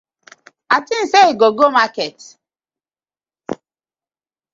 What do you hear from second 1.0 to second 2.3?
sey you go market.